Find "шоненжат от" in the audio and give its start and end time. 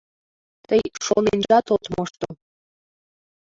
1.05-1.83